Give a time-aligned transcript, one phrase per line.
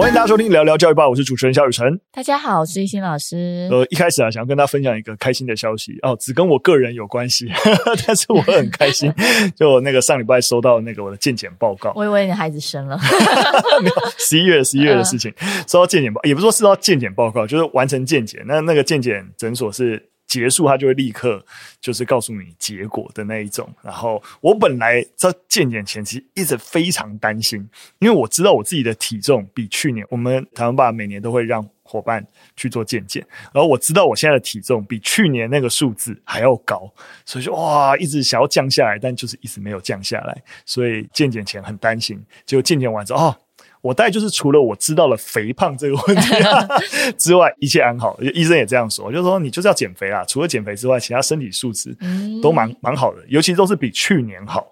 [0.00, 2.00] 欢迎大家收听聊聊教育吧，我是主持人肖雨辰。
[2.10, 3.68] 大家好，我是一心老师。
[3.70, 7.46] 呃，一开始啊，想要跟大家分享一个开心的消息哦，只跟我个人有关系，
[8.06, 9.12] 但是我很开心。
[9.54, 12.98] 就我那个上礼拜收到那个我的健检报告，我以为你孩子生了，
[13.84, 18.42] 没有，十一月十一月的事情，呃、收到健检报，也不是说收到健检报告，就是完成健检。
[18.46, 20.09] 那那个健检诊所是。
[20.30, 21.44] 结束，他就会立刻
[21.80, 23.68] 就是告诉你结果的那一种。
[23.82, 27.68] 然后我本来在健检前其实一直非常担心，
[27.98, 36.88] 因为我知道我自己的体重比去年，我们台湾爸每年都会让伙伴去做健检，然后我知道我现在的体重比去年那个数字还要高，
[37.26, 42.24] 所以就哇，一直想要降下来，但就是一直没有降下来，所以健检前很担心。
[42.46, 43.36] 结果健检完之后，哦。
[43.80, 46.34] 我大概就是除了我知道了肥胖这个问题
[47.18, 48.18] 之外，一切安好。
[48.34, 50.24] 医生也这样说，就是说你就是要减肥啦。
[50.26, 51.96] 除了减肥之外，其他身体素质
[52.42, 54.66] 都蛮蛮好的，尤其都是比去年好。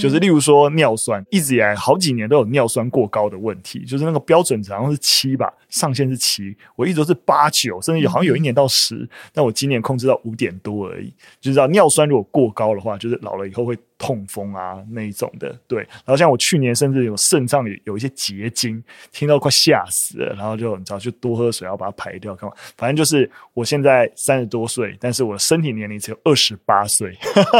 [0.00, 11.12] 就是例如说尿酸，一直以来好几年都有尿酸过高的问题，就是那个标准值好像是七吧，上限是七，我一直都是八九，甚至有好像有一年到十，但我今年控制到五点多而已。
[11.38, 15.54] 就知道尿酸如果过高的话，就是老了以后会痛风啊那一种的。
[15.66, 18.82] 对，然后像我去年甚至有肾脏有有一些结晶，
[19.12, 22.56] 听到快吓死了，然后就你知道就多喝水，然后把它排掉，干嘛？
[22.76, 27.14] 反正就是我现在三十多岁，但是我的身体年龄只有二十八岁，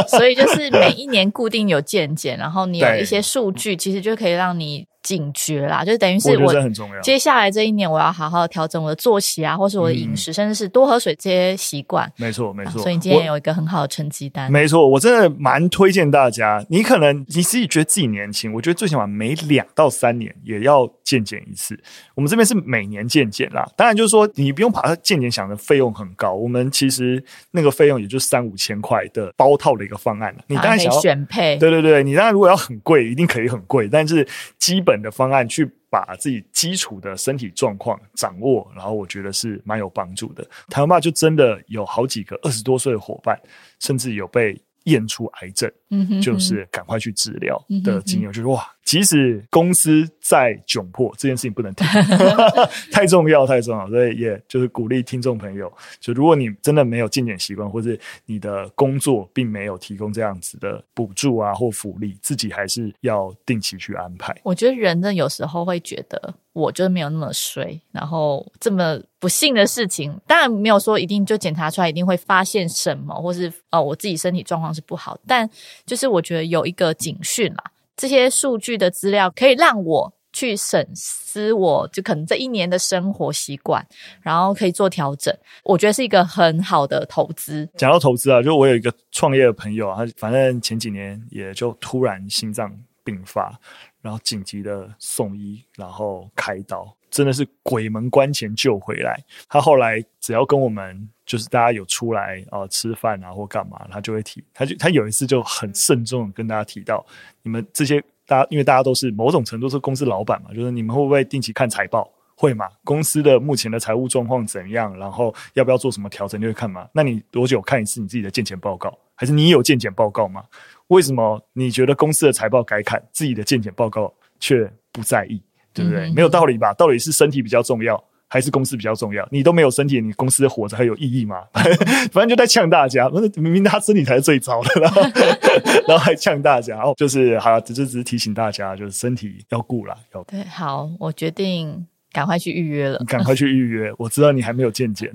[0.07, 4.88] 所以就是每一年固定有健检，然后你有一些数据，其实就可以让你。
[5.01, 6.53] 警觉啦，就等于是我
[7.01, 12.11] 接下来这一年，我要好好调整我的作息啊，或是我的饮食，嗯、甚至是多喝水这些习惯。
[12.17, 12.81] 没错，没错。
[12.81, 14.51] 所以你今天有一个很好的成绩单。
[14.51, 16.63] 没错，我真的蛮推荐大家。
[16.69, 21.81] 你可能你自己觉得自己年轻，我觉得最起码每两到三年也要健检一次。
[22.13, 30.35] 我们这边是每年健检啦，当然就是说你不用把它健检想的费用很高，我们其实那个费用也就三五千块的包套的一个方案。
[30.47, 34.88] 你当然想要选配，对对对，你当然如果要很贵，一定可以很贵，但是基本。
[34.89, 40.43] 本的方案去把自己基础的身体状况掌握，然后我觉得是蛮有帮助的。
[40.69, 43.39] 台湾爸就真的有好几个二十多岁的伙伴，
[43.79, 48.67] 甚至有被验出癌症，嗯哼哼，就是赶快去治疗的经验，嗯、哼哼就是哇。
[48.89, 51.85] 即使公司再窘迫，这件事情不能停，
[52.91, 53.87] 太重要，太重要。
[53.87, 64.35] 所以也就是鼓励听众朋友，就如果你真的没有进检习惯，或是你的工作并没有提供这样子的补助啊或福利，自己还是要定期去安排。
[64.41, 75.47] 我觉得人呢，有时候会觉得我就是没有那么衰，然后这么不幸的事情，当然没有说一定就检查出来一定会发现什么，或是哦我自己身体状况是不好，但
[75.85, 77.63] 就是我觉得有一个警讯啦。
[77.99, 83.85] 这些数据的资料可以让我去审思，我就可能这一年的生活习惯，
[84.21, 85.35] 然后可以做调整。
[85.65, 87.67] 我觉得是一个很好的投资。
[87.75, 92.71] 讲到投资啊，就我有一个创业的朋友啊，他反正前几年也就突然心脏
[93.03, 93.59] 病发，
[94.01, 99.19] 然后紧急的送医，然后开刀，真的是鬼门关前救回来。
[99.47, 101.09] 他后来只要跟我们。
[101.29, 107.05] 就是大家有出来啊、吃饭啊或干嘛，他就会提，他就他有一次就很慎重跟大家提到，
[107.43, 112.11] 你们这些大家，因为大家都是某种程度是公司老板嘛，就是你们会不会定期看财报？
[112.33, 112.67] 会嘛？
[112.83, 114.97] 公司的目前的财务状况怎样？
[114.97, 116.41] 然后要不要做什么调整？
[116.41, 116.89] 就会看嘛？
[116.93, 118.97] 那你多久看一次你自己的健检报告？
[119.19, 120.41] 还是你有健检报告吗？
[120.87, 125.41] 为什么你觉得公司的财报该看，自己的健检报告却不在意？
[125.73, 126.09] 对不对？
[126.13, 126.73] 没有道理吧？
[126.73, 128.01] 到底是身体比较重要？
[128.31, 129.27] 还是公司比较重要？
[129.29, 131.43] 你都没有身体，你公司活着还有意义吗？
[132.13, 135.01] 反正就在呛大家，明明他身体才是最糟的，然后，
[135.85, 139.97] 然后还呛大家，哦就是好，只是只是提醒大家，就是身体要顾啦。
[140.13, 141.85] 要对，好，我决定。
[142.11, 142.99] 赶快去预约了！
[143.07, 143.91] 赶快去预约！
[143.99, 145.11] 我知道你还没有见解，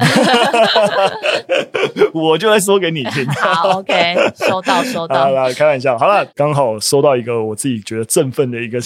[2.15, 3.27] 我就来说给你听。
[3.35, 5.25] 好，OK，收到，收到。
[5.25, 5.99] 好了，开玩笑。
[5.99, 8.81] 好了，刚好收到一个我自己觉得振奋的一个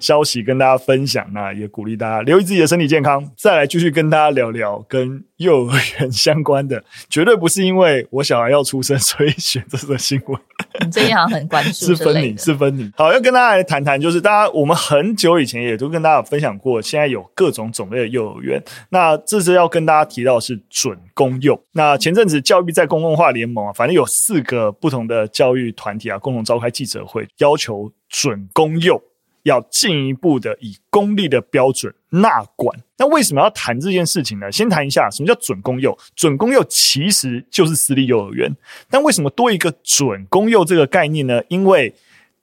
[0.00, 1.26] 消息，跟大家分享。
[1.32, 3.28] 那也鼓励大家留意自己的身体健康。
[3.36, 10.40] 再来继续跟大家聊聊跟幼儿园相关的， 绝对不是因为我小孩要出生所以选这个新闻。
[10.80, 12.90] 你最近好像很关注， 是分你，是分你。
[12.96, 18.62] 好，要跟大家来谈谈，就是大家我们很久以前也都跟大家分享过，现在有各种种类的幼儿园。
[18.88, 21.60] 那这次要跟大家提到的是准公幼。
[21.72, 29.02] 那前阵子教育在公共化联盟啊，反正有四个不同的教育团体啊，共同召开记者会，要求准公幼。
[29.42, 32.78] 要进一步的以公立的标准纳管。
[32.98, 34.50] 那为什么要谈这件事情呢？
[34.52, 35.96] 先谈一下什么叫准公幼。
[36.14, 38.54] 准公幼其实就是私立幼儿园，
[38.88, 41.42] 但为什么多一个准公幼这个概念呢？
[41.48, 41.94] 因为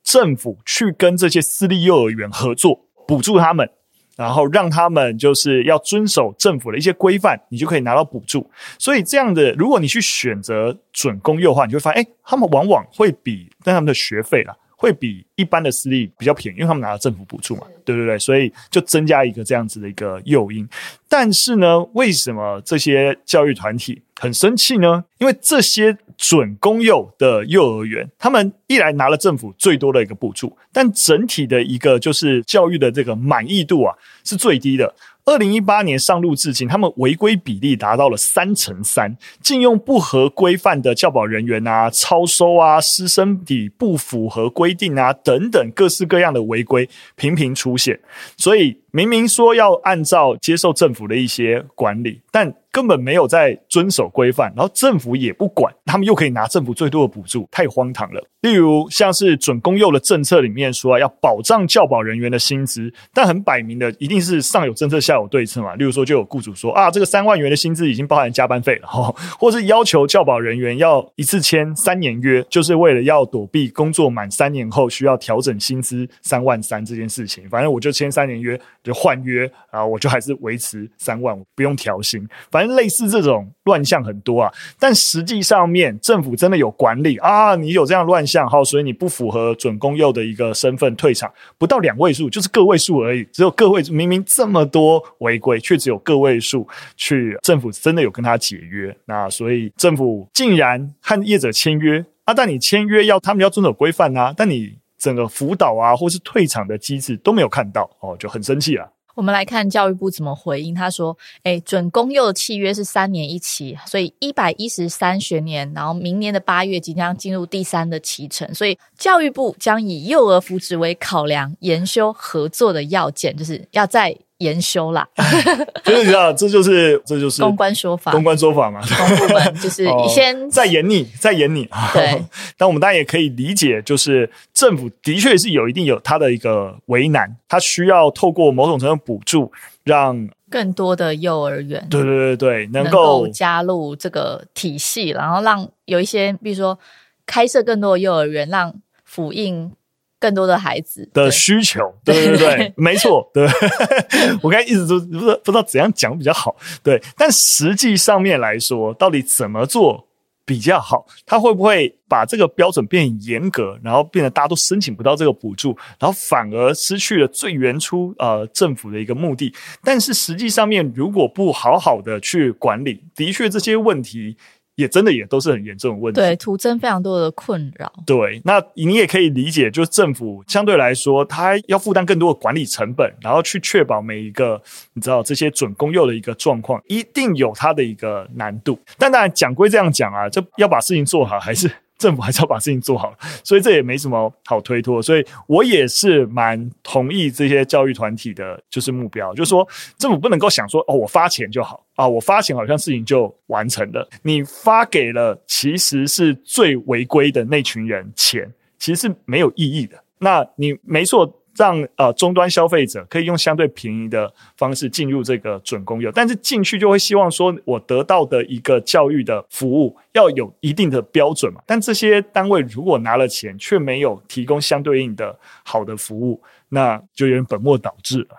[0.04, 3.70] 政府去跟这些私立幼儿园合作，补助他们，
[4.18, 8.50] 然后让他们就是要遵守政府的一些规范，你就可以拿到补助。
[8.78, 14.56] 所以这样的，如果你去选择准公幼的话，你就会发现，哎，他们往往会比但他们的学费啦。
[14.82, 20.66] 会比一般的私立比较便宜，因为他们拿了政府补助嘛，对对对，所以就增加一个这样子的一个诱因。
[21.10, 25.04] 但是呢，为什么这些教育团体很生气呢？
[25.18, 33.96] 因为这些准公幼的幼儿园，他们一来拿了政府最多的一个补助，但整体的一个就是教育的这个满意度啊
[34.26, 34.94] 是最低的。
[35.24, 48.00] 二零一八年上路至今，他们违规比例达到了三成三，禁用不合规范的教保人员啊、超收啊、师生比不符合规定啊等等各式各样的违规频频出现，
[48.36, 58.24] 所以明明说要按照接受政府的一些管理，但根本没有在遵守规范，然后政府也不管，他们又可以拿政府最多的补助，太荒唐了。
[58.42, 65.76] 例如像是准公幼的政策里面说要保障教保人员的薪资，但很摆明的一定是上有政策下有对策嘛。
[65.76, 77.50] 例如说就有雇主说啊，这个三万元的薪资已经包含加班费了哈， 或是要求教保人员要一次签三年约，就是为了要躲避工作满三年后需要调整薪资三万三这件事情。
[77.50, 82.28] 反正我就签三年约就换约啊，我就还是维持三万，不用调薪。
[82.52, 108.88] 反正类似这种乱象很多啊，但实际上面政府真的有管理啊，你有这样乱象哈，所以你不符合准公幼的一个身份退场，不到两位数就是个位数而已，只有个位数，明明这么多违规，却只有个位数去政府真的有跟他解约，那所以政府竟然和业者签约啊，但你签约要他们要遵守规范啊，但你整个辅导啊或是退场的机制都没有看到哦，就很生气啊。
[109.16, 110.74] 我们来看教育部怎么回应。
[110.74, 125.08] 他说：“诶，准公幼的契约是三年一期，所以一百一十三学年，然后明年的八月即将进入第三的期程，所以教育部将以幼儿福祉为考量，研修合作的要件，就是要在。”研修啦，
[125.84, 128.82] 就是你知道，这就是这就是公关说法，公关说法嘛。
[128.98, 131.68] 公部门就是先、哦、再演你，再演你。
[131.94, 132.24] 对，
[132.58, 139.52] 但我们当然也可以理解，就是政府的确是有一定有它的一个为难，它需要透过某种程度补助，
[139.84, 146.80] 让更多的幼儿园，对对对对，能够加入这个体系，然后让有一些，比如说
[147.26, 149.72] 开设更多的幼儿园，让辅印。
[150.20, 153.48] 更多的孩子的需求，对对对，对没错，对。
[154.44, 157.02] 我刚才一直都不知道不知道怎样讲比较好，对。
[157.16, 160.06] 但实际上面来说，到底怎么做
[160.44, 161.06] 比较好？
[161.26, 169.54] 他会不会把这个标准变严格，然后变得大家都申请不到这个补助，然后反而失去了最原初呃政府的一个目的？
[169.84, 174.36] 但是实际上面，如果不好好的去管理，的确这些问题。
[174.80, 177.92] 也真的也都是很严重的问题，对，徒增非常多的困扰。
[178.06, 184.62] 对，那你也可以理解，就是政府相对来说，它要负担更多的管理成本，然后去确保每一个
[184.94, 188.80] 你知道这些准公幼的一个状况，一定有它的一个难度。
[188.98, 191.70] 但当然讲归这样讲啊，就要把事情做好，还是。
[192.00, 195.02] 政府还是要把事情做好，所以这也没什么好推脱。
[195.02, 199.68] 所以我也是蛮同意这些教育团体的，就是目标，就是说
[199.98, 204.08] 政府不能够想说哦，我发钱就好啊，我发钱好像事情就完成了。
[204.22, 210.02] 你发给了其实是最违规的那群人钱，其实是没有意义的。
[210.20, 211.36] 那你没错。
[211.58, 221.62] 让呃终端消费者可以用相对便宜的方式进入这个准公有，但是进去就会希望说，我得到的一个教育的服务要有一定的标准嘛。
[221.66, 228.38] 但这些单位如果拿了钱，却没有提供相对应的好的服务，那就有点本末倒置了。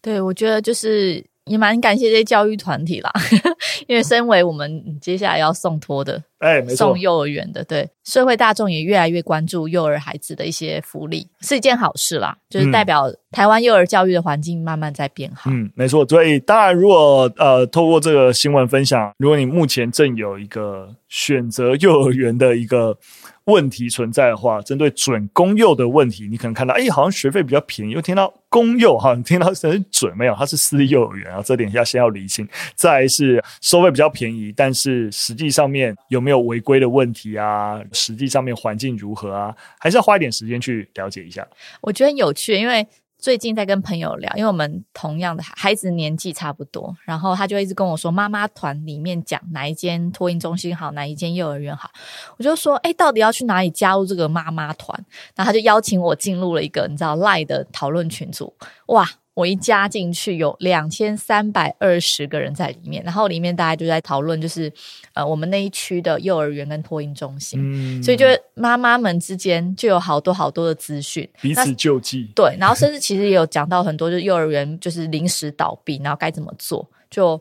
[0.00, 1.22] 对，我觉得就是。
[1.46, 3.12] 也蛮感谢这些教育团体啦，
[3.86, 15.50] 因为身为我们接下来要送托的，哎，没错，送幼儿园的，对，社会大众也越来越关注幼儿孩子的一些福利，是一件好事啦，就是代表台湾幼儿教育的环境慢慢在变好。
[15.50, 16.06] 嗯，没错。
[16.06, 22.98] 所以当然，如果呃，透过这个新闻分享，如果你目前正有一个选择幼儿园的一个。
[23.46, 30.34] 问题存在的话，针对准公幼的问题，你可能看到，哎，好像学费比较便宜，又听到公幼，哈，你听到是准没有？
[30.34, 32.48] 它是私立幼儿园，然后这点要先要理清。
[32.74, 37.80] 再来是收费比较便宜，但是实际上面有没有有违规的问题啊？
[37.92, 39.54] 实际上面环境如何啊？
[39.78, 41.46] 还是要花一点时间去了解一下。
[41.80, 42.86] 我觉得很有趣，因为。
[43.16, 51.88] 最近在跟朋友聊，因为我们同样的孩子年纪差不多，然后他就一直跟我说，妈妈团里面讲哪一间托婴中心好，哪一间幼儿园好，
[52.36, 55.02] 我就说，哎，到底要去哪里加入这个妈妈团？
[55.34, 58.52] 然后他就邀请我进入了一个你知道赖的讨论群组，
[58.88, 59.08] 哇！
[59.34, 64.72] 我一加进去，有两千三百二十个人在里面，然后里面大家就在讨论，就是
[65.12, 68.24] 呃，我们那一区的幼儿园跟托婴中心，嗯，所以就
[68.54, 76.88] 妈妈们之间就有好多好多的资讯，彼此救济，对，然后甚至其实也有讲到很多，就是幼儿园就是临时倒闭，然后该怎么做。
[77.10, 77.40] 就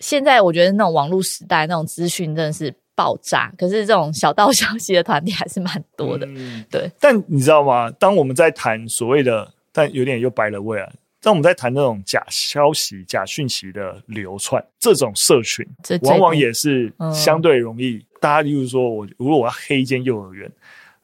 [0.00, 6.26] 现在我觉得那种网络时代，那种资讯真的是爆炸，可是这种小道消息的团体还是蛮多的。
[6.30, 7.90] 嗯、对，但你知道吗？
[7.90, 10.90] 当我们在谈所谓的，但有点又白了味啊。
[11.24, 15.66] 当我们在谈那种假消息、假讯息的流窜，这种社群
[16.02, 17.94] 往往也是相对容易。
[17.94, 20.50] 嗯、大家例如说我，如果我要黑一间幼儿园，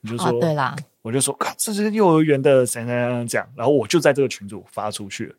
[0.03, 5.35] 你就说、啊、对啦，我就说，这是幼儿园的怎样怎样讲，然后我就在这个群组发出去了，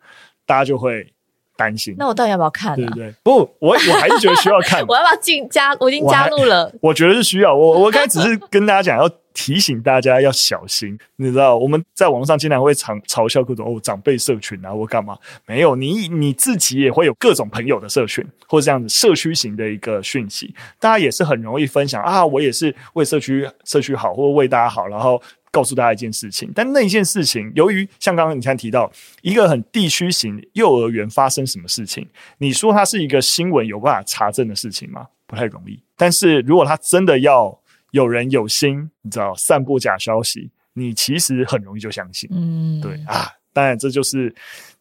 [0.45, 1.13] 大家就会。
[1.62, 2.75] 担心，那我到底要不要看、啊？
[2.75, 3.13] 对不对？
[3.22, 4.82] 不，我我还是觉得需要看。
[4.89, 5.75] 我要不要进加？
[5.80, 6.65] 我已经加入了。
[6.82, 7.53] 我，我觉得是需要。
[7.53, 10.98] 我我刚才只是跟大家讲，要提醒大家要小心。
[11.18, 15.15] 你知道，我们在网络上经常会嘲嘲笑各种哦长辈社群啊，或干嘛？
[15.46, 22.25] 没有，你你自己也会有各种朋友的社群，或者这样子社区型的一个讯息，大家也是很容易分享啊。
[22.25, 25.22] 我也是为社区社区好，或者为大家好，然后。
[25.51, 28.91] 告诉大家一件事情，但那一件事情，由于像刚刚你看提到
[29.22, 35.05] 一个很地区型幼儿园发生什么事情，你说它是一个新闻有办法查证的事情吗？
[35.27, 35.77] 不太容易。
[35.98, 37.58] 但是如果他真的要
[37.91, 42.29] 有人有心，你知道散布假消息，你其实很容易就相信。
[42.34, 44.34] 嗯，对啊，当然这就是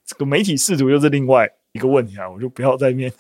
[0.05, 3.13] 这个媒体试图又是另外一个问题啊，我就不要在面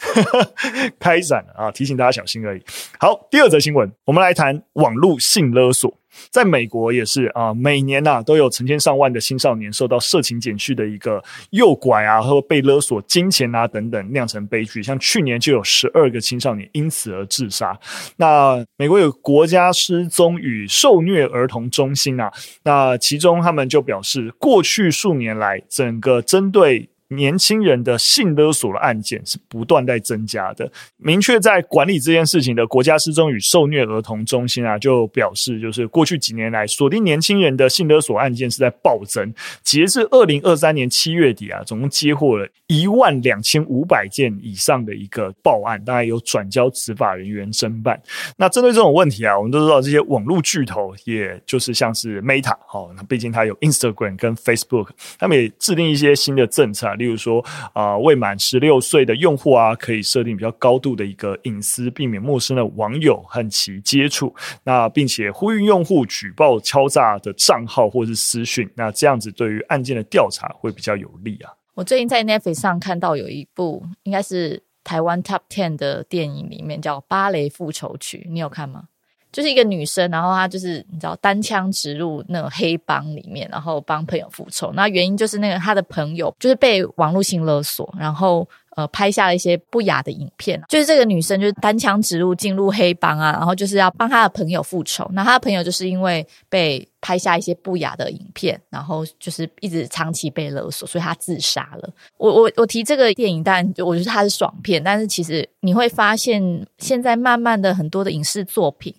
[0.98, 2.62] 开展了啊，提醒大家小心而已。
[2.98, 5.96] 好，第二则新闻，我们来谈网络性勒索。
[6.32, 14.82] 在美国也是啊，每年呐、啊、都有成千上万的青少年受到色情简讯的一个诱拐啊，或被勒索金钱啊等等，酿成悲剧。
[14.82, 17.78] 像去年就有十二个青少年因此而自杀。
[18.16, 22.28] 那美国有国家失踪与受虐儿童中心啊，
[22.64, 30.70] 那其中他们就表示，过去数年来，整个针对年轻人的性勒索的案件是不断在增加的。
[30.96, 39.32] 明确在管理这件事情的国家失踪与受虐儿童中心啊，就表示，就是过去几年来锁定年轻人的性勒索案件是在暴增。
[39.62, 48.00] 截至二零二三年七月底啊，总共接获了一万两千五百件以上的一个报案，当然有转交执法人员侦办。
[48.36, 56.94] 那针对这种问题啊，我们都知道这些网络巨头，也就是像是 Meta 哦，那毕竟它有 Instagram 跟 Facebook，他们也制定一些新的政策。
[57.00, 57.40] 例如说
[57.72, 64.34] 啊、呃，未满十六岁的用户啊，可以设定比较高度的一个隐私，避免陌生的网友和其接触。
[64.62, 68.70] 那并且呼吁用户举报敲诈的账号或是私讯。
[68.76, 71.50] 那这样子对于案件的调查会比较有利啊。
[71.74, 78.89] 我最近在 Netflix 上看到有一部应该是台湾 Top Ten 的电影，里面叫《芭蕾复仇曲》，你有看吗？
[79.32, 84.72] 就是一个女生，然后她就是你知道单枪直入那种黑帮里面，然后帮朋友复仇。
[84.72, 90.60] 那原因就是那个她的朋友就是被网络性勒索，然后呃拍下了一些不雅的影片。
[90.68, 95.08] 就是这个女生就是单枪直入进入黑帮啊，然后就是要帮她的朋友复仇。
[95.12, 101.88] 那她的朋友就是因为被拍下一些不雅的影片，然后就是一直长期被勒索，所以她自杀了。
[102.16, 108.92] 我我我提这个电影，但我觉得它是爽片，但是其实你会发现现在慢慢的很多的影视作品。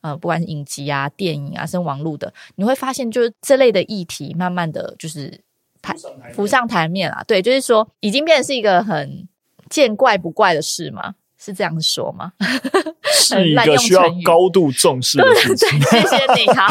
[0.00, 5.40] 呃，不管是影集啊、电影啊，甚至网络的，你会发现，就是这类的议题，慢慢的就是
[5.82, 5.94] 台
[6.32, 7.24] 浮上台面啊。
[7.26, 9.26] 对，就是说，已经变成是一个很
[9.68, 11.14] 见怪不怪的事吗？
[11.36, 12.32] 是这样说吗？
[13.12, 15.68] 是一个需要高度重视的事情。
[15.80, 16.64] 对，谢谢你，好，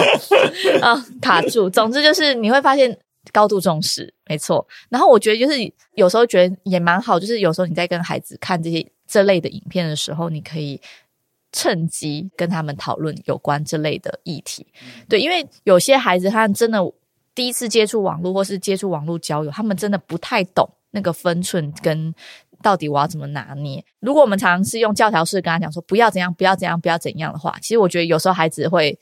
[0.82, 1.70] 啊、哦，卡住。
[1.70, 2.98] 总之就是你会发现
[3.34, 4.66] 高度重视，没错。
[4.90, 5.58] 然后我觉得就是
[5.96, 10.80] 有时候觉得也蛮好，就是有时候你在跟孩子看这些这类的影片的时候，你可以。
[11.58, 14.64] 趁机跟他们讨论有关这类的议题，
[15.10, 16.80] 对，因为有些孩子他真的
[17.34, 22.14] 第一次接触网络或是接触网络交友，他们真的不太懂那个分寸跟
[22.62, 23.84] 到底我要怎么拿捏。
[24.00, 28.96] 如果我们常常是用教条式跟他讲说不要怎样，不要怎样，不要怎样的话，其实我觉得有时候孩子会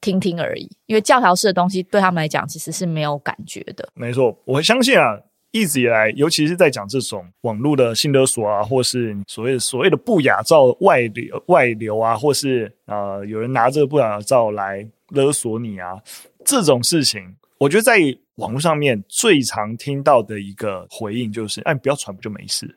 [0.00, 3.86] 听听而已，因为教条式的东西对他们来讲其实是没有感觉的。
[3.92, 5.20] 没错，我相信啊。
[5.54, 15.96] 一直以来，尤其是在讲这种网络的性勒索啊，或是所谓所谓的不雅照外流外流啊，或是呃有人拿这个不雅照来勒索你啊，
[16.44, 18.00] 这种事情，我觉得在
[18.34, 22.76] 网络上面最常听到的一个回应就是：哎，不要传不就没事？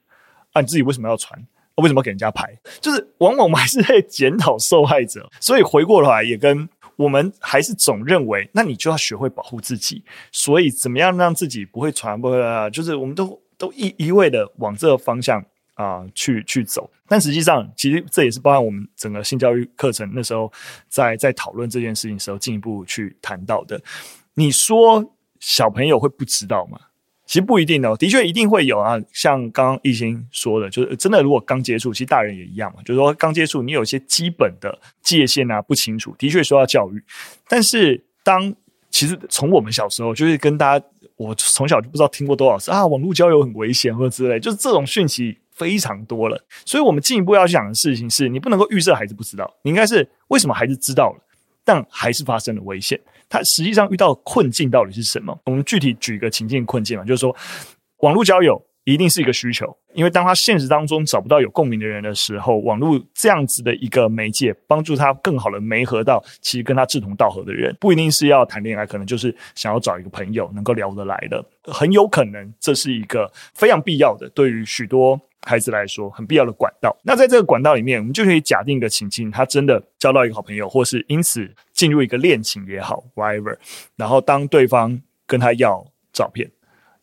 [0.53, 1.35] 啊，你自己为什么要传？
[1.77, 2.47] 为什么要给人家拍？
[2.79, 6.69] 就是往往我们还是在检讨受害者，所以回过头来也跟。
[6.97, 10.03] 我们还是总认为，那你就要学会保护自己。
[10.31, 12.69] 所以，怎么样让自己不会传播啊？
[12.69, 15.41] 就是我们都都一一味的往这个方向
[15.75, 16.89] 啊、去去走。
[17.07, 20.51] 但实际上，其实这也是包含我们整个性教育课程那时候
[20.89, 23.81] 在在讨论这件事情时候进一步去谈到的。
[24.33, 26.79] 你说小朋友会不知道吗？
[27.27, 28.97] 其实不一定哦，的确一定会有啊。
[29.11, 32.81] 像刚刚亦欣说的，就是真的，如果刚接触，其实大人也一样嘛。
[32.83, 37.03] 就是说刚接触，你有一些基本的界限啊不清楚，的确需要教育。
[37.49, 38.55] 但是当
[38.89, 40.85] 其实从我们小时候，就是跟大家，
[41.17, 46.41] 我从小就不知道听过多少次啊，网络交友很危险或者之类，就是这种讯息非常多了。
[46.65, 51.19] 所以，我们进一步要讲的事情是，你不能够预设孩子不知道，你应该是为什么孩子知道了，
[51.65, 52.97] 但还是发生了危险。
[53.29, 55.37] 他实际上遇到困境到底是什么？
[55.45, 57.35] 我们具体举一个情境困境嘛，就是说，
[57.99, 58.61] 网络交友。
[58.87, 76.95] 一定是一个需求，因为当他现实当中找不到有共鸣的人的时候，网络这样子的一个媒介，帮助他更好的媒合到其实跟他志同道合的人，不一定是要谈恋爱，可能就是想要找一个朋友能够聊得来的，很有可能这是一个非常必要的，对于许多孩子来说很必要的管道。
[77.03, 83.57] 那在这个管道里面，我们就可以假定一个情境，他真的交到一个好朋友，或是因此进入一个恋情也好，whatever。
[83.95, 86.49] 然后当对方跟他要照片，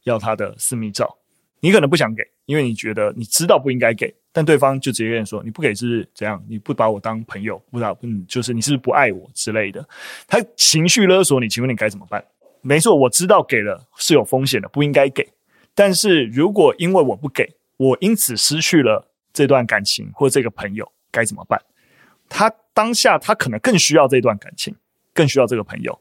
[0.03, 1.17] 要他的私密照。
[1.61, 6.45] 你可能不想给，因为你觉得你知道不应该给，但对方就直接跟你说，你不给是怎样？
[6.47, 9.83] 你不把我当朋友，不知道，嗯，就是你是不是不爱我之类的。
[10.27, 12.23] 他情绪勒索你，请问你该怎么办？
[12.61, 15.27] 没错，我知道给了是有风险的，不应该给。
[15.75, 17.51] 但是如果因为我不给，
[17.89, 21.61] 我因此失去了这段感情或这个朋友，该怎么办？
[22.29, 24.75] 他当下他可能更需要这段感情，
[25.13, 25.99] 更需要这个朋友，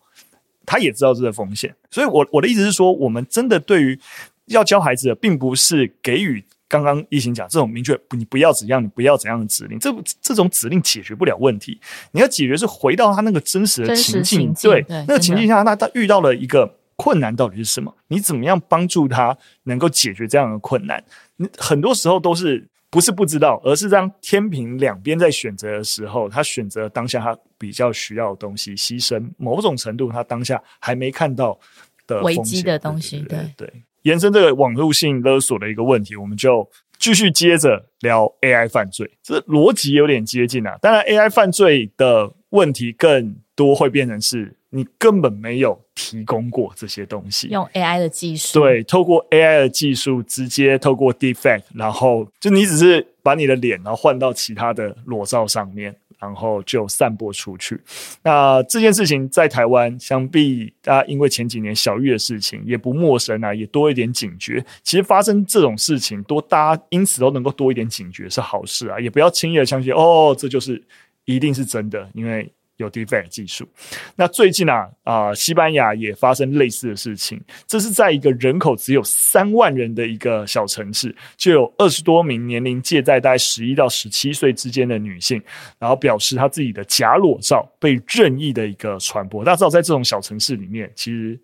[0.66, 1.76] 他也知道这个风险。
[1.92, 4.00] 所以我，我我的意思是说，我们真的对于。
[4.48, 9.80] 要教孩子的，并不是给予刚刚一行讲这种明确，你不要怎样，你不要怎样的指令。
[9.80, 9.90] 这
[10.22, 11.80] 这种指令解决不了问题。
[12.12, 17.96] 你要解决是回到他那个真实的情境，情境对，对那个情境下，那他遇到了一个困难，到底是什么？
[18.08, 21.04] 你怎么样帮助他能够解决这样的困难？
[21.38, 31.60] 你很多时候都是不是不知道，而是让天平两边在选择的时候，他选择当下他比较需要的东西，牺牲某种程度他当下还没看到
[32.06, 33.38] 的危机的东西，对对。
[33.38, 39.10] 对对延伸这个网络性勒索的一个问题，我们就继续接着聊 AI 犯罪。
[39.24, 40.78] 这逻辑有点接近啊。
[40.82, 55.96] 当然，AI 犯罪的问题更多会变成是你根本没有提供过这些东西，用 AI 的技术，对，透过 AI 的技术直接透过 Deepfake，然后就你只是把你的脸然后换到其他的裸照上面。
[56.20, 57.78] 然后就散播出去。
[58.22, 64.64] 那这件事情在台湾，想必大家因为前几年小玉的事情也不陌生啊，也多一点警觉。
[64.84, 70.82] 其实发生这种事情，多大家因此都能够多一点警觉是好事啊，也不要轻易的相信哦，这就是
[71.26, 72.50] 一定是真的，因为。
[72.78, 73.68] 有 deepfake 技术，
[74.16, 77.40] 那最近啊啊、西班牙也发生类似的事情。
[77.68, 85.42] 这是在一个人口只有三万人的一个小城市，就有二十多名年龄介在大概十一到十七岁之间的女性，
[85.78, 89.46] 然后表示她自己的假裸照被任意的一个传播。
[89.46, 91.40] 大家知道，在这种小城市里面，其实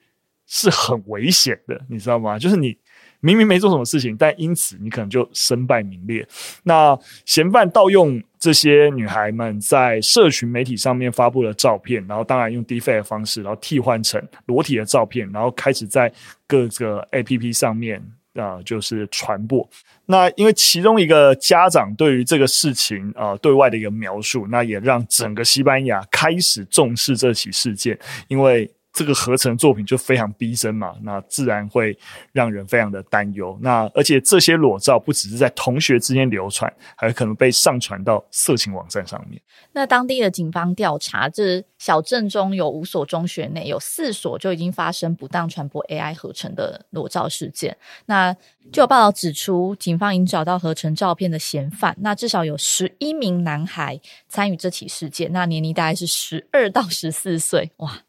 [0.48, 2.40] 是很危险的，你知道吗？
[2.40, 2.76] 就是你。
[3.22, 6.26] 明明没做什么事情，但因此你可能就身败名裂。
[6.64, 16.12] 那嫌犯盗用这些女孩们在社群媒体上面发布的照片，然后当然用 d e f a 的方式，然后替换成裸体的照片，然后开始在
[16.48, 18.02] 各个 APP 上面
[18.36, 19.68] 啊、就是传播。
[20.06, 28.72] 那因为其中一个家长对于这个事情啊、对外的一个描述，那也让整个西班牙开始重视这起事件，因为。
[29.00, 31.98] 这个合成作品就非常逼真嘛，那自然会
[32.34, 33.58] 让人非常的担忧。
[33.62, 39.42] 那而且这些裸照不只是在同学之间流传，还可能被上传到色情网站上面。
[39.72, 47.78] 那当地的警方调查，这小镇中有五所中学内有四所就已经发生不当传播 AI 合成的裸照事件。
[48.06, 48.34] 那
[48.74, 51.96] 就有报道指出，警方已经找到合成照片的嫌犯。
[52.02, 57.72] 那至少有十一名男孩参与这起事件，那年龄大概是十二到十四岁。
[57.78, 58.00] 哇！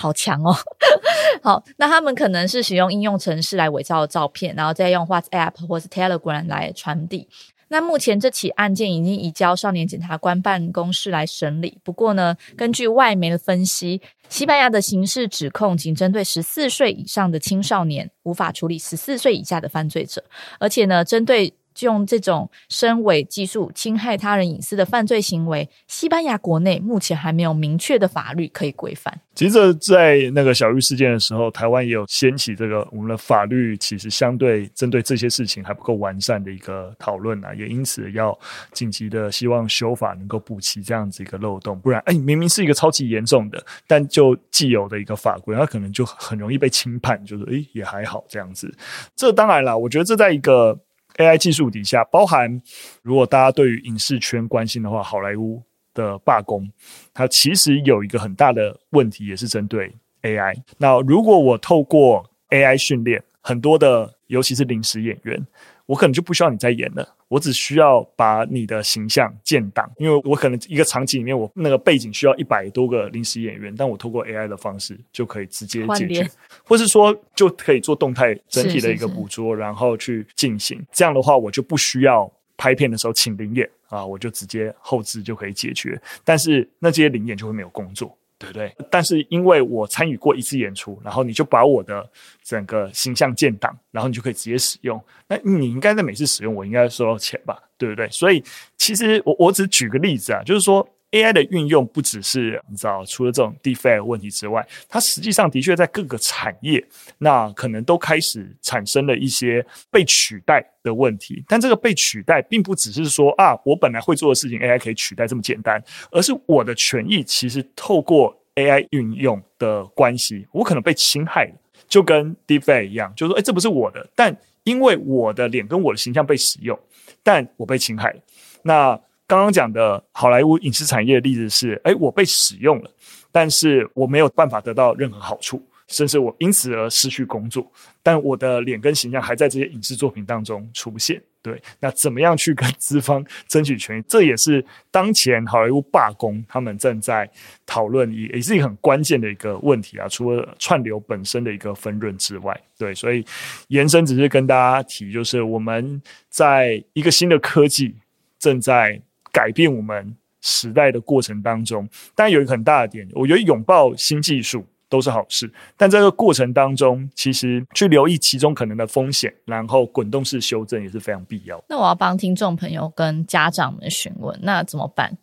[0.00, 0.56] 好强哦！
[1.44, 7.28] 好，那他们可能是使用应用程式来伪造照片，然后再用 WhatsApp 或是 Telegram 来传递。
[7.68, 11.78] 那目前这起案件已经移交少年检察官办公室来审理。
[11.84, 20.24] 不过呢，根据外媒的分析，西班牙的刑事指控仅针对十四岁以上的青少年，无法处理十四岁以下的犯罪者，
[20.58, 21.52] 而且呢，针对。
[21.74, 29.20] 就用这种身伪技术侵害他人隐私的犯罪行为，西班牙国内目前还没有明确的法律可以规范。
[29.34, 38.38] 其实，在那个小玉事件的时候，台湾也有掀起这个我们的法律其实相对针对这些事情还不够完善的一个讨论啊，也因此要
[38.72, 48.70] 紧急的希望修法能够补齐这样子一个漏洞，不然，哎，明明是一个超级严重的，但就既有的一个法规，它可能就很容易被轻判，就是哎，也还好这样子。
[49.16, 50.78] 这当然了，我觉得这在一个。
[51.20, 52.60] AI 技术底下，包含
[53.02, 56.66] 如果大家对于影视圈关心的话，好莱坞的罢工，
[57.12, 60.56] 它其实有一个很大的问题，也是针对 AI。
[60.78, 65.46] 那如果我透过 AI 训练很多的，尤其是临时演员，
[65.90, 76.30] 我可能就不需要你再演了，我只需要把你的形象建档，因为我可能一个场景里面我那个背景需要一百多个临时演员，但我透过 AI 的方式就可以直接解决，
[76.62, 80.80] 或是说就可以做动态整体的一个捕捉，然后去进行。
[80.92, 86.00] 这样的话，我就不需要拍片的时候请灵演啊，我就直接后置就可以解决。
[86.22, 88.16] 但是那这些灵演就会没有工作。
[88.40, 88.74] 对不对？
[88.90, 92.04] 但是因为我参与过一次演出，然后你就把我的
[92.42, 95.00] 整个形象建档，然后你就可以直接使用。
[95.28, 97.62] 那你应该在每次使用，我应该收到钱吧？
[97.78, 98.08] 对不对？
[98.08, 98.42] 所以
[98.76, 100.88] 其实我我只举个例子啊，就是说。
[101.12, 106.84] AI 的运用不只是你知道，除了这种 deepfake 问题之外，它实际上的确在各个产业，
[107.18, 111.44] 那可能都开始产生了一些被取代的问题。
[111.48, 121.54] 但这个被取代，并不只是说啊，我本来会做的事情 AI 可以取代这么简单，而是我的权益其实透过 AI 运用的关系，我可能被侵害了，
[121.88, 126.78] 就跟 deepfake 一样，就是说，哎，这不是我的，但因为我的脸跟我的形象被使用，
[127.24, 128.20] 但我被侵害了，
[128.62, 129.00] 那。
[129.30, 132.90] 刚刚讲的好莱坞影视产业的例子是，哎，我被使用了，
[133.30, 137.70] 但是我没有办法得到任何好处，甚至我因此而失去工作。
[138.02, 141.22] 但我的脸跟形象还在这些影视作品当中出现。
[141.42, 144.04] 对，那怎么样去跟资方争取权益？
[144.08, 147.30] 这也是当前好莱坞罢工他们正在
[147.64, 150.08] 讨论，也也是一个很关键的一个问题啊。
[150.08, 153.24] 除了串流本身的一个分润之外，对，所以
[153.68, 157.94] 延伸只是跟大家提，就是我们在一个新的科技
[158.36, 159.00] 正在。
[159.32, 171.62] 改变我们时代的过程当中，当然有一个很大的点，我觉得拥抱新技术都是好事，但这个过程当中，其实去留意其中可能的风险，然后滚动式修正也是非常必要。
[171.68, 175.16] 那我要帮听众朋友跟家长们询问，那怎么办？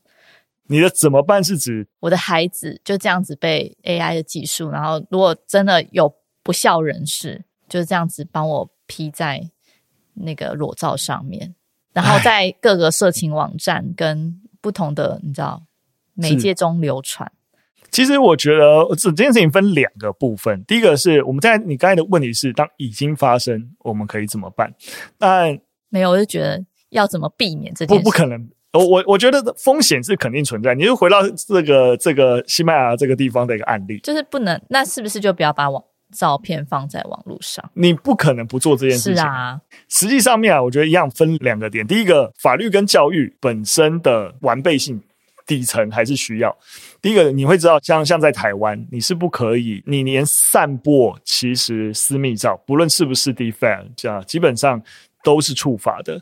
[0.70, 9.50] 你的怎么办是指我的孩子就这样子被 AI 的技术，然后如果真的有不孝人士，就是这样子帮我 P 在
[10.14, 11.56] 那个裸照上面。
[11.98, 15.64] 然后在各个色情网站跟不同的你知道
[16.14, 17.32] 媒介中流传。
[17.90, 20.64] 其实我觉得这件事情分两个部分。
[20.66, 24.72] 第一个是我们在你刚才的问题是，当已经发生，我们可以怎么办？
[25.18, 25.58] 但
[25.90, 28.04] 没有，我就觉得要怎么避免这件事？
[28.04, 28.48] 不，不可能。
[28.74, 30.76] 我我我觉得风险是肯定存在。
[30.76, 34.62] 你就回到这个这个西班牙这个地方的一个案例，就是不能。
[34.70, 35.84] 那是不是就不要把网？
[36.12, 39.16] 照片放在网络上，你不可能不做这件事情。
[39.16, 41.86] 是啊，实际上面啊，我觉得一样分两个点。
[41.86, 45.02] 第一个，法律跟教育本身的完备性
[45.46, 46.58] 底层还是需要。
[47.02, 54.82] 第一个，你会知道，像像在台湾，你是不可以，你连散播其实私密照，不论是不是 deepfake，这样基本上
[55.24, 56.22] 都是触法的。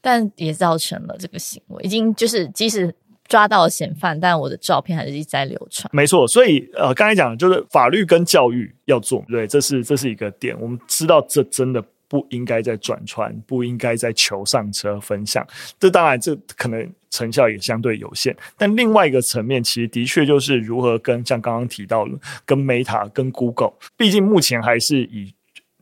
[0.00, 2.94] 但也造成了这个行为，已经就是即使。
[3.28, 5.90] 抓到嫌犯，但我的照片还是一直在流传。
[5.92, 10.54] 没错，所以呃，刚才讲的就是法律跟教育要做，对，这是这是一个点。
[10.60, 15.46] 我们知道这真的不应该再转传，不应该再求上车分享。
[15.80, 18.36] 这当然，这可能成效也相对有限。
[18.58, 22.12] 但另外一个层面，其实的确就是如何跟像刚刚提到的，
[22.44, 25.34] 跟 Meta、跟 Google，毕竟目前还是以。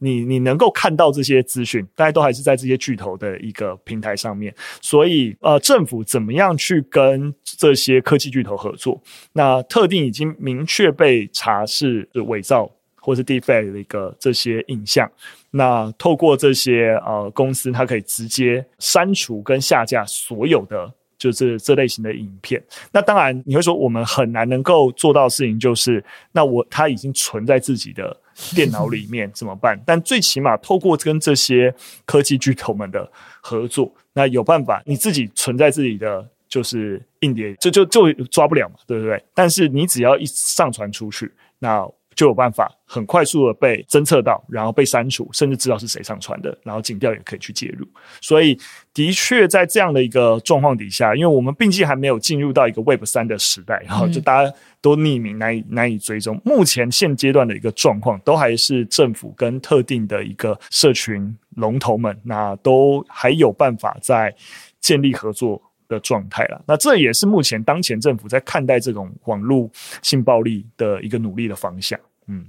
[0.03, 9.01] 你你能够看到这些资讯，大家都还是在这些巨头的一个平台上面，所以呃，政府怎么样去跟这些科技巨头合作？
[9.33, 15.11] 那特定已经明确被查是伪造或是 deepfake 的一个这些影像，
[15.53, 20.93] 那透过这些呃公司，它可以直接删除跟下架所有的。
[21.19, 22.61] 就是这类型的影片，
[22.91, 28.17] 那当然你会说我们很难能够做到的事情，就是那我它已经存在自己的
[28.55, 29.81] 电脑里面怎么办？
[29.87, 39.23] 但最起码透过跟这些科技巨头们的合作，那有办法你自己存在自己的就是硬碟，就就就抓不了嘛，对不对？
[39.35, 41.89] 但是你只要一上传出去，那。
[42.15, 47.87] 就有办法很快速的被侦测到，然后被删除，甚至知道是谁上传的，然后警调也可以去介入。
[48.21, 48.59] 所以，
[48.93, 56.41] 的确在这样的一个状况底下，因为我们毕竟还没有进入到一个 Web 三的时代，然后就大家都匿名，难以难以追踪。
[56.45, 64.35] 目前现阶段的一个状况，都还是政府跟特定的一个社群龙头们，那都还有办法在
[64.81, 65.61] 建立合作
[65.93, 69.71] 的状态了，那这也是目前当前政府在看待这种网络
[70.03, 71.99] 性暴力的一个努力的方向。
[72.27, 72.47] 嗯，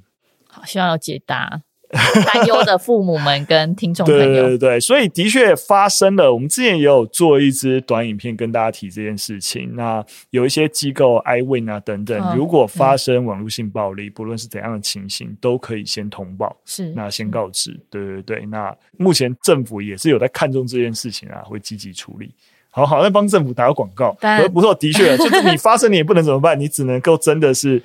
[0.48, 1.62] 好，希望有解答
[2.26, 4.22] 担忧的父母们跟听众朋友。
[4.26, 6.34] 对对对，所以的确发生了。
[6.34, 9.76] 我们之前也有做一支短影片跟大家提这件事情。
[9.76, 17.72] 那有一些机构，iWin 啊等等，嗯、如果发生网络性暴力，嗯、不论是怎样的情形，都可以先通报，是那先告知。
[17.72, 22.34] 嗯、对对对，那目前政府也是有在看重这件事情啊，会积极处理。
[22.74, 24.18] 好好，在帮政府打个广告。
[24.20, 27.82] 但不错，的确， 就是你发生，你也不能怎么办，你只能够真的是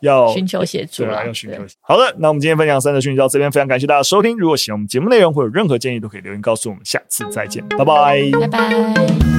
[0.00, 1.58] 要寻求协助对啊，要寻求。
[1.80, 4.36] 好的，那我们今天分享三则讯息到这边，非常感谢大家收听。
[4.36, 6.84] 如果喜欢我们节目内容，或有任何建议，都可以留言告诉我们。
[6.84, 9.31] 下次再见，拜拜，拜拜。